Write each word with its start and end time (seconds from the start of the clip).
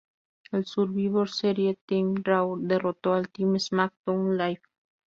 En 0.51 0.65
Survivor 0.65 1.29
Series, 1.29 1.69
el 1.69 1.77
Team 1.85 2.15
Raw 2.23 2.57
derrotó 2.59 3.13
al 3.13 3.29
Team 3.29 3.59
SmackDown 3.59 4.35
Live. 4.35 4.61